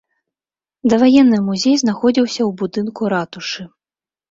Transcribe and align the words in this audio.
Даваенны 0.93 1.39
музей 1.51 1.77
знаходзіўся 1.83 2.39
ў 2.39 2.51
будынку 2.65 3.01
ратушы. 3.17 3.71